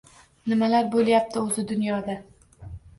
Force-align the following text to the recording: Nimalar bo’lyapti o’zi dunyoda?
Nimalar 0.53 0.89
bo’lyapti 0.97 1.45
o’zi 1.45 1.69
dunyoda? 1.75 2.21